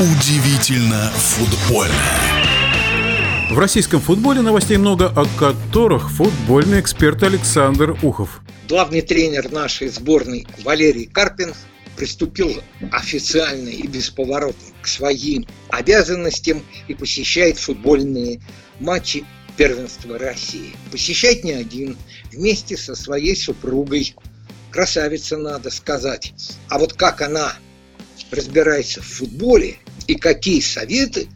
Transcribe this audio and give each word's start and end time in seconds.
Удивительно 0.00 1.10
футбольно. 1.10 1.92
В 3.50 3.58
российском 3.58 4.00
футболе 4.00 4.42
новостей 4.42 4.76
много, 4.76 5.08
о 5.08 5.26
которых 5.36 6.12
футбольный 6.12 6.78
эксперт 6.78 7.20
Александр 7.24 7.98
Ухов. 8.04 8.40
Главный 8.68 9.00
тренер 9.00 9.50
нашей 9.50 9.88
сборной 9.88 10.46
Валерий 10.62 11.06
Карпин 11.06 11.52
приступил 11.96 12.62
официально 12.92 13.70
и 13.70 13.88
бесповоротно 13.88 14.68
к 14.82 14.86
своим 14.86 15.48
обязанностям 15.68 16.62
и 16.86 16.94
посещает 16.94 17.58
футбольные 17.58 18.40
матчи 18.78 19.24
первенства 19.56 20.16
России. 20.16 20.76
Посещает 20.92 21.42
не 21.42 21.54
один, 21.54 21.96
вместе 22.30 22.76
со 22.76 22.94
своей 22.94 23.34
супругой. 23.34 24.14
Красавица, 24.70 25.36
надо 25.36 25.70
сказать. 25.70 26.34
А 26.68 26.78
вот 26.78 26.92
как 26.92 27.20
она 27.20 27.52
разбирается 28.30 29.00
в 29.02 29.06
футболе 29.06 29.78
и 30.08 30.16
какие 30.16 30.60
советы 30.60 31.28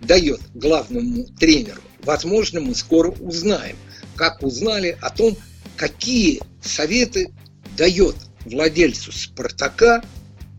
дает 0.00 0.40
главному 0.54 1.24
тренеру, 1.38 1.80
возможно, 2.02 2.60
мы 2.60 2.74
скоро 2.74 3.10
узнаем. 3.10 3.76
Как 4.16 4.42
узнали 4.42 4.98
о 5.00 5.10
том, 5.10 5.36
какие 5.76 6.40
советы 6.62 7.32
дает 7.76 8.16
владельцу 8.44 9.12
«Спартака» 9.12 10.02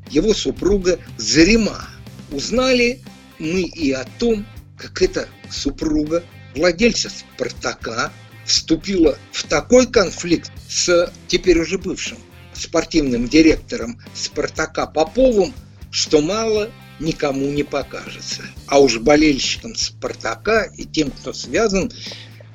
его 0.09 0.33
супруга 0.33 0.99
Зарима. 1.17 1.89
Узнали 2.31 3.01
мы 3.39 3.61
и 3.61 3.91
о 3.91 4.05
том, 4.19 4.45
как 4.77 5.01
эта 5.01 5.27
супруга 5.49 6.23
владельца 6.55 7.09
«Спартака» 7.09 8.11
вступила 8.45 9.17
в 9.31 9.43
такой 9.43 9.87
конфликт 9.87 10.51
с 10.69 11.11
теперь 11.27 11.59
уже 11.59 11.79
бывшим 11.79 12.17
спортивным 12.53 13.27
директором 13.27 13.99
«Спартака» 14.13 14.85
Поповым, 14.85 15.53
что 15.91 16.21
мало 16.21 16.69
никому 16.99 17.45
не 17.51 17.63
покажется. 17.63 18.43
А 18.67 18.79
уж 18.79 18.99
болельщикам 18.99 19.75
«Спартака» 19.75 20.63
и 20.75 20.85
тем, 20.85 21.11
кто 21.11 21.33
связан 21.33 21.91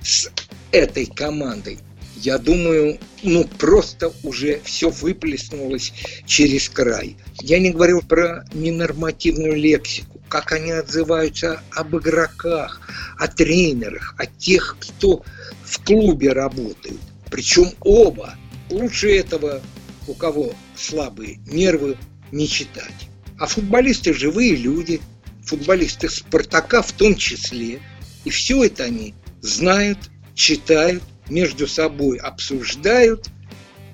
с 0.02 0.30
этой 0.72 1.06
командой, 1.06 1.78
я 2.16 2.38
думаю, 2.38 2.98
ну 3.22 3.44
просто 3.58 4.12
уже 4.22 4.60
все 4.64 4.90
выплеснулось 4.90 5.92
через 6.26 6.68
край. 6.68 7.16
Я 7.40 7.58
не 7.58 7.70
говорю 7.70 8.02
про 8.02 8.44
ненормативную 8.52 9.56
лексику, 9.56 10.20
как 10.28 10.52
они 10.52 10.70
отзываются 10.70 11.62
об 11.72 11.96
игроках, 11.96 12.80
о 13.18 13.26
тренерах, 13.26 14.14
о 14.18 14.26
тех, 14.26 14.76
кто 14.78 15.24
в 15.64 15.84
клубе 15.84 16.32
работают. 16.32 17.00
Причем 17.30 17.70
оба. 17.80 18.34
Лучше 18.70 19.16
этого, 19.16 19.60
у 20.06 20.14
кого 20.14 20.52
слабые 20.76 21.40
нервы, 21.46 21.96
не 22.30 22.46
читать. 22.46 23.09
А 23.40 23.46
футболисты 23.46 24.12
живые 24.12 24.54
люди, 24.54 25.00
футболисты 25.42 26.10
Спартака 26.10 26.82
в 26.82 26.92
том 26.92 27.16
числе. 27.16 27.80
И 28.24 28.30
все 28.30 28.64
это 28.64 28.84
они 28.84 29.14
знают, 29.40 29.98
читают, 30.34 31.02
между 31.30 31.66
собой 31.66 32.18
обсуждают, 32.18 33.28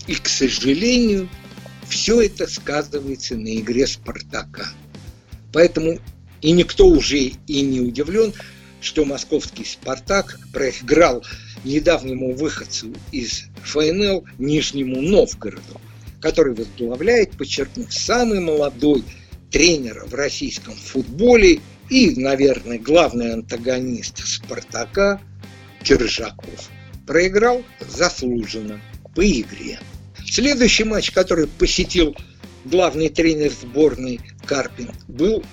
и, 0.09 0.17
к 0.17 0.27
сожалению, 0.27 1.29
все 1.89 2.23
это 2.23 2.49
сказывается 2.49 3.37
на 3.37 3.57
игре 3.57 3.87
Спартака. 3.87 4.69
Поэтому 5.53 6.01
и 6.41 6.51
никто 6.51 6.89
уже 6.89 7.19
и 7.19 7.61
не 7.61 7.81
удивлен, 7.81 8.35
что 8.81 9.05
московский 9.05 9.65
«Спартак» 9.65 10.41
проиграл 10.53 11.25
недавнему 11.63 12.35
выходцу 12.35 12.93
из 13.13 13.45
ФНЛ 13.63 14.27
Нижнему 14.39 15.01
Новгороду, 15.03 15.81
который 16.21 16.53
возглавляет, 16.53 17.37
подчеркну, 17.37 17.87
самый 17.91 18.41
молодой 18.41 19.05
тренер 19.51 20.05
в 20.07 20.15
российском 20.15 20.75
футболе 20.75 21.61
и, 21.89 22.21
наверное, 22.21 22.79
главный 22.79 23.33
антагонист 23.33 24.27
«Спартака» 24.27 25.21
Киржаков. 25.83 26.71
Проиграл 27.07 27.63
заслуженно 27.89 28.81
по 29.15 29.25
игре. 29.25 29.79
Следующий 30.25 30.85
матч, 30.85 31.13
который 31.13 31.47
посетил 31.47 32.17
главный 32.65 33.09
тренер 33.09 33.53
сборной 33.53 34.21
Карпин, 34.45 34.91
был 35.07 35.45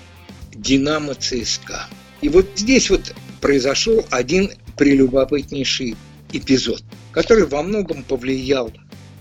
«Динамо 0.52 1.14
ЦСКА». 1.14 1.86
И 2.20 2.28
вот 2.28 2.46
здесь 2.56 2.90
вот 2.90 3.14
произошел 3.40 4.04
один 4.10 4.50
прелюбопытнейший 4.76 5.96
эпизод, 6.32 6.82
который 7.12 7.46
во 7.46 7.62
многом 7.62 8.02
повлиял 8.02 8.72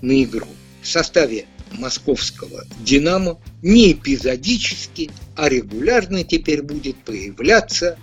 на 0.01 0.23
игру. 0.23 0.47
В 0.81 0.87
составе 0.87 1.45
московского 1.73 2.65
«Динамо» 2.79 3.39
не 3.61 3.93
эпизодически, 3.93 5.11
а 5.35 5.49
регулярно 5.49 6.23
теперь 6.23 6.61
будет 6.61 6.97
появляться 7.03 7.97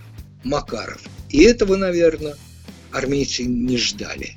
Макаров. 0.44 1.02
И 1.28 1.42
этого, 1.42 1.76
наверное, 1.76 2.36
армейцы 2.92 3.44
не 3.44 3.76
ждали. 3.76 4.36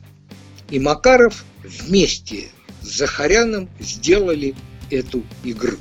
И 0.69 0.79
Макаров 0.79 1.45
вместе 1.63 2.49
с 2.81 2.97
Захаряном 2.97 3.69
сделали 3.79 4.55
эту 4.89 5.23
игру. 5.44 5.77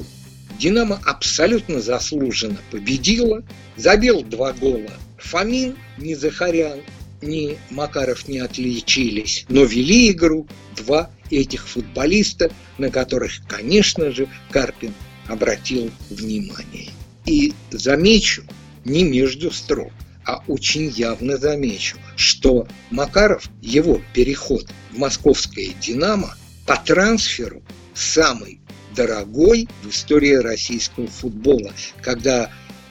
«Динамо» 0.59 1.01
абсолютно 1.05 1.81
заслуженно 1.81 2.59
победила, 2.71 3.43
забил 3.77 4.23
два 4.23 4.53
гола 4.53 4.93
Фомин, 5.19 5.77
ни 5.99 6.15
Захарян, 6.15 6.81
ни 7.23 7.59
Макаров 7.71 8.29
не 8.29 8.39
отличились, 8.39 9.45
но 9.49 9.65
вели 9.65 10.11
игру 10.11 10.47
два 10.77 11.11
этих 11.31 11.67
футболиста, 11.67 12.53
на 12.79 12.91
которых, 12.91 13.33
конечно 13.49 14.11
же, 14.11 14.29
Карпин 14.51 14.93
обратил 15.27 15.91
внимание. 16.11 16.91
И 17.25 17.53
замечу, 17.71 18.45
не 18.85 19.05
между 19.05 19.51
строк, 19.51 19.93
а 20.25 20.43
очень 20.49 20.89
явно 20.89 21.37
замечу, 21.37 21.97
что 22.17 22.67
Макаров, 22.91 23.49
его 23.61 24.01
переход 24.13 24.67
в 24.91 24.99
московское 24.99 25.71
«Динамо» 25.81 26.37
по 26.67 26.77
трансферу 26.77 27.63
самый 27.95 28.61
дорогой 28.95 29.69
в 29.83 29.91
истории 29.91 30.35
российского 30.35 31.07
футбола, 31.07 31.73
когда 32.01 32.51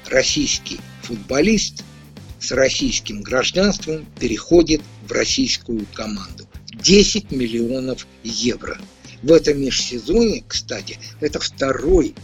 российский 0.09 0.79
футболист 1.03 1.83
с 2.41 2.51
российским 2.51 3.21
гражданством 3.21 4.05
переходит 4.19 4.81
в 5.07 5.11
российскую 5.11 5.85
команду. 5.93 6.47
10 6.73 7.31
миллионов 7.31 8.07
евро. 8.23 8.77
В 9.21 9.31
этом 9.31 9.61
межсезоне, 9.61 10.43
кстати, 10.47 10.97
это 11.19 11.39
второй 11.39 12.15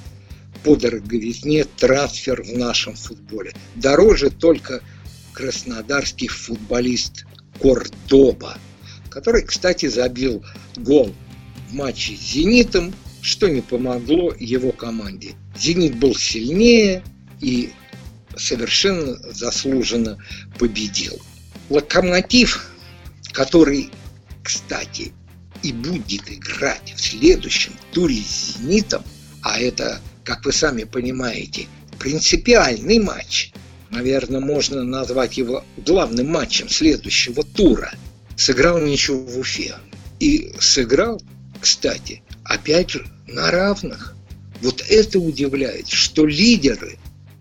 по 0.63 0.75
дороговизне 0.75 1.63
трансфер 1.63 2.41
в 2.41 2.57
нашем 2.57 2.95
футболе. 2.95 3.53
Дороже 3.75 4.31
только 4.31 4.81
краснодарский 5.33 6.27
футболист 6.27 7.25
Кордоба, 7.61 8.57
который, 9.09 9.43
кстати, 9.43 9.85
забил 9.85 10.43
гол 10.77 11.13
в 11.69 11.73
матче 11.73 12.15
с 12.15 12.33
«Зенитом», 12.33 12.93
что 13.21 13.47
не 13.47 13.61
помогло 13.61 14.33
его 14.39 14.71
команде. 14.71 15.35
«Зенит» 15.59 15.99
был 15.99 16.15
сильнее 16.15 17.03
и 17.39 17.71
совершенно 18.37 19.17
заслуженно 19.33 20.17
победил. 20.57 21.19
«Локомотив», 21.69 22.69
который, 23.31 23.89
кстати, 24.43 25.13
и 25.63 25.73
будет 25.73 26.31
играть 26.31 26.93
в 26.95 27.01
следующем 27.01 27.73
туре 27.91 28.21
с 28.21 28.57
«Зенитом», 28.57 29.03
а 29.41 29.59
это, 29.59 29.99
как 30.23 30.45
вы 30.45 30.51
сами 30.51 30.83
понимаете, 30.83 31.67
принципиальный 31.99 32.99
матч– 32.99 33.51
наверное, 33.89 34.39
можно 34.39 34.83
назвать 34.83 35.37
его 35.37 35.63
главным 35.77 36.27
матчем 36.27 36.69
следующего 36.69 37.43
тура, 37.43 37.91
сыграл 38.35 38.79
ничего 38.79 39.19
в 39.19 39.39
Уфе. 39.39 39.75
И 40.19 40.51
сыграл, 40.59 41.21
кстати, 41.61 42.23
опять 42.43 42.91
же, 42.91 43.07
на 43.27 43.51
равных. 43.51 44.15
Вот 44.61 44.83
это 44.89 45.19
удивляет, 45.19 45.87
что 45.87 46.25
лидеры 46.25 46.97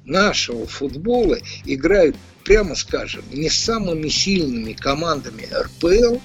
нашего 0.06 0.66
футбола 0.66 1.38
играют, 1.64 2.16
прямо 2.44 2.74
скажем, 2.74 3.24
не 3.30 3.50
самыми 3.50 4.08
сильными 4.08 4.72
командами 4.72 5.48
РПЛ 5.52 6.18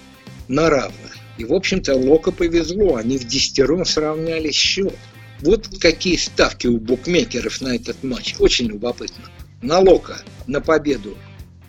на 0.47 0.69
равных. 0.69 1.17
И, 1.37 1.45
в 1.45 1.53
общем-то, 1.53 1.95
Лока 1.95 2.31
повезло, 2.31 2.95
они 2.95 3.17
в 3.17 3.25
десятером 3.25 3.85
сравняли 3.85 4.51
счет. 4.51 4.95
Вот 5.39 5.67
какие 5.79 6.17
ставки 6.17 6.67
у 6.67 6.77
букмекеров 6.77 7.61
на 7.61 7.75
этот 7.75 8.03
матч. 8.03 8.35
Очень 8.37 8.67
любопытно 8.67 9.23
на 9.61 9.79
Лока 9.79 10.21
на 10.47 10.59
победу 10.61 11.17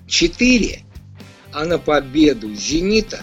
4, 0.06 0.80
а 1.52 1.64
на 1.64 1.78
победу 1.78 2.54
Зенита 2.54 3.22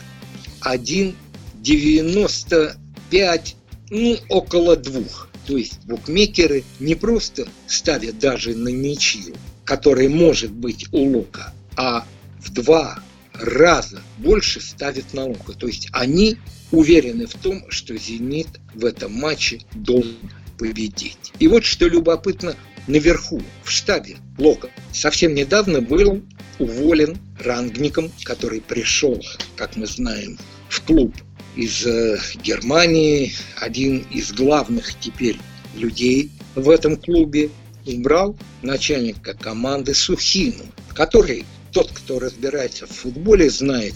1,95, 0.61 3.55
ну, 3.89 4.17
около 4.29 4.75
двух. 4.75 5.29
То 5.49 5.57
есть 5.57 5.83
букмекеры 5.85 6.63
не 6.79 6.93
просто 6.93 7.47
ставят 7.65 8.19
даже 8.19 8.55
на 8.55 8.69
ничью, 8.69 9.33
которая 9.65 10.07
может 10.07 10.51
быть 10.51 10.85
у 10.91 11.09
Лока, 11.09 11.55
а 11.75 12.05
в 12.39 12.53
два 12.53 12.99
раза 13.33 13.99
больше 14.19 14.61
ставят 14.61 15.11
на 15.15 15.25
Лока. 15.25 15.53
То 15.53 15.65
есть 15.65 15.89
они 15.91 16.37
уверены 16.69 17.25
в 17.25 17.33
том, 17.33 17.65
что 17.69 17.97
«Зенит» 17.97 18.47
в 18.75 18.85
этом 18.85 19.11
матче 19.11 19.61
должен 19.73 20.17
победить. 20.59 21.33
И 21.39 21.47
вот 21.47 21.65
что 21.65 21.87
любопытно, 21.87 22.55
наверху, 22.85 23.41
в 23.63 23.71
штабе 23.71 24.17
Лока. 24.37 24.69
Совсем 24.93 25.33
недавно 25.33 25.81
был 25.81 26.21
уволен 26.59 27.17
рангником, 27.39 28.11
который 28.21 28.61
пришел, 28.61 29.19
как 29.55 29.75
мы 29.77 29.87
знаем, 29.87 30.37
в 30.69 30.83
клуб 30.83 31.15
из 31.55 31.85
э, 31.85 32.19
Германии, 32.43 33.33
один 33.57 34.05
из 34.11 34.31
главных 34.31 34.97
теперь 34.99 35.37
людей 35.75 36.31
в 36.55 36.69
этом 36.69 36.97
клубе, 36.97 37.49
убрал 37.85 38.37
начальника 38.61 39.33
команды 39.33 39.93
Сухину, 39.93 40.65
который, 40.93 41.45
тот, 41.71 41.91
кто 41.91 42.19
разбирается 42.19 42.87
в 42.87 42.91
футболе, 42.91 43.49
знает, 43.49 43.95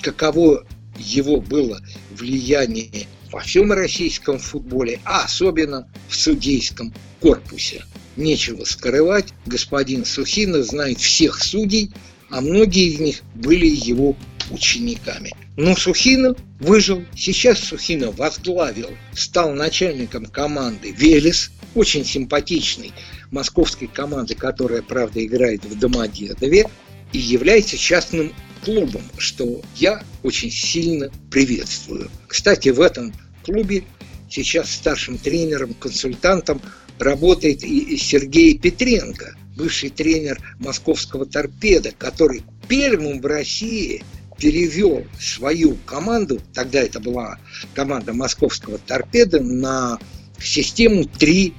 каково 0.00 0.66
его 0.98 1.40
было 1.40 1.80
влияние 2.10 3.06
во 3.30 3.40
всем 3.40 3.72
российском 3.72 4.38
футболе, 4.38 5.00
а 5.04 5.24
особенно 5.24 5.88
в 6.08 6.14
судейском 6.14 6.94
корпусе. 7.20 7.84
Нечего 8.16 8.64
скрывать, 8.64 9.28
господин 9.46 10.04
Сухина 10.04 10.62
знает 10.62 10.98
всех 10.98 11.42
судей, 11.42 11.90
а 12.30 12.40
многие 12.40 12.86
из 12.86 13.00
них 13.00 13.22
были 13.34 13.66
его 13.66 14.16
учениками. 14.50 15.32
Но 15.56 15.76
Сухина 15.76 16.34
выжил. 16.58 17.04
Сейчас 17.16 17.60
Сухина 17.60 18.10
возглавил, 18.10 18.90
стал 19.14 19.52
начальником 19.52 20.26
команды 20.26 20.90
«Велес», 20.90 21.50
очень 21.74 22.04
симпатичной 22.04 22.92
московской 23.30 23.88
команды, 23.88 24.34
которая, 24.34 24.82
правда, 24.82 25.24
играет 25.24 25.64
в 25.64 25.78
Домодедове, 25.78 26.68
и 27.12 27.18
является 27.18 27.76
частным 27.76 28.32
клубом, 28.64 29.02
что 29.18 29.60
я 29.76 30.02
очень 30.22 30.50
сильно 30.50 31.10
приветствую. 31.30 32.10
Кстати, 32.26 32.68
в 32.70 32.80
этом 32.80 33.12
клубе 33.44 33.84
сейчас 34.30 34.70
старшим 34.70 35.18
тренером, 35.18 35.74
консультантом 35.74 36.60
работает 36.98 37.62
и 37.64 37.96
Сергей 37.96 38.56
Петренко, 38.56 39.36
бывший 39.56 39.90
тренер 39.90 40.40
московского 40.58 41.26
торпеда, 41.26 41.92
который 41.96 42.42
первым 42.68 43.20
в 43.20 43.26
России 43.26 44.02
перевел 44.38 45.04
свою 45.20 45.76
команду, 45.86 46.40
тогда 46.52 46.80
это 46.80 47.00
была 47.00 47.38
команда 47.74 48.12
московского 48.12 48.78
торпеда, 48.78 49.40
на 49.40 49.98
систему 50.40 51.02
3-5-2. 51.02 51.52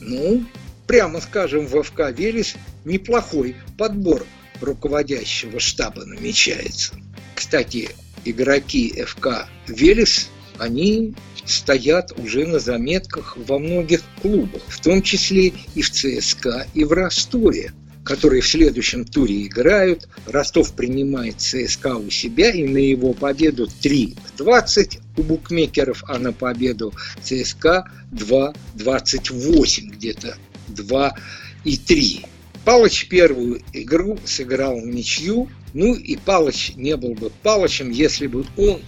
Ну, 0.00 0.44
прямо 0.86 1.20
скажем, 1.20 1.66
в 1.66 1.82
ФК 1.82 2.10
«Велес» 2.16 2.54
неплохой 2.84 3.56
подбор 3.76 4.26
руководящего 4.60 5.60
штаба 5.60 6.04
намечается. 6.04 6.94
Кстати, 7.34 7.90
игроки 8.24 9.02
ФК 9.06 9.46
«Велес», 9.66 10.28
они 10.58 11.14
стоят 11.44 12.12
уже 12.18 12.46
на 12.46 12.58
заметках 12.58 13.36
во 13.36 13.58
многих 13.58 14.02
клубах, 14.20 14.62
в 14.66 14.80
том 14.80 15.02
числе 15.02 15.52
и 15.74 15.82
в 15.82 15.90
ЦСКА, 15.90 16.66
и 16.74 16.84
в 16.84 16.92
Ростове 16.92 17.72
которые 18.08 18.40
в 18.40 18.48
следующем 18.48 19.04
туре 19.04 19.46
играют. 19.46 20.08
Ростов 20.26 20.72
принимает 20.72 21.42
ЦСКА 21.42 21.96
у 21.98 22.08
себя, 22.08 22.50
и 22.50 22.64
на 22.64 22.78
его 22.78 23.12
победу 23.12 23.68
3-20 23.82 25.00
у 25.18 25.22
букмекеров, 25.22 26.02
а 26.08 26.18
на 26.18 26.32
победу 26.32 26.94
ЦСКА 27.22 27.84
2-28, 28.12 29.90
где-то 29.90 30.38
2 30.68 31.14
и 31.64 31.76
3. 31.76 32.24
Палыч 32.64 33.08
первую 33.08 33.60
игру 33.74 34.18
сыграл 34.24 34.80
в 34.80 34.86
ничью, 34.86 35.50
ну 35.74 35.94
и 35.94 36.16
Палыч 36.16 36.72
не 36.76 36.96
был 36.96 37.12
бы 37.12 37.30
Палычем, 37.42 37.90
если 37.90 38.26
бы 38.26 38.46
он 38.56 38.80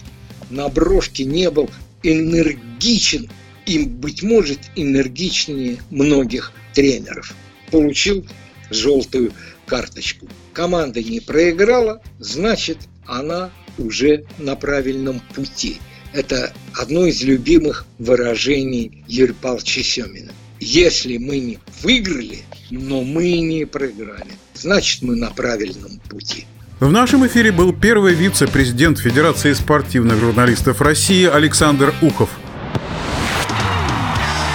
на 0.49 0.67
брошке 0.67 1.25
не 1.25 1.51
был 1.51 1.69
энергичен, 2.01 3.29
и, 3.67 3.85
быть 3.85 4.23
может, 4.23 4.59
энергичнее 4.75 5.77
многих 5.91 6.53
тренеров. 6.73 7.35
Получил 7.69 8.25
желтую 8.71 9.33
карточку. 9.65 10.27
Команда 10.53 11.01
не 11.01 11.19
проиграла, 11.19 12.01
значит, 12.19 12.77
она 13.05 13.51
уже 13.77 14.25
на 14.37 14.55
правильном 14.55 15.21
пути. 15.35 15.77
Это 16.13 16.53
одно 16.73 17.05
из 17.05 17.21
любимых 17.23 17.85
выражений 17.99 19.03
Юрия 19.07 19.33
Павловича 19.33 19.83
Семина. 19.83 20.31
Если 20.59 21.17
мы 21.17 21.39
не 21.39 21.59
выиграли, 21.81 22.39
но 22.69 23.03
мы 23.03 23.39
не 23.39 23.65
проиграли, 23.65 24.31
значит, 24.53 25.01
мы 25.01 25.15
на 25.15 25.31
правильном 25.31 25.99
пути. 26.09 26.45
В 26.79 26.91
нашем 26.91 27.25
эфире 27.27 27.51
был 27.51 27.73
первый 27.73 28.13
вице-президент 28.13 28.99
Федерации 28.99 29.53
спортивных 29.53 30.19
журналистов 30.19 30.81
России 30.81 31.25
Александр 31.25 31.93
Ухов. 32.01 32.29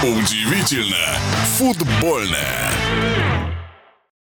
Удивительно 0.02 0.96
футбольное. 1.56 3.35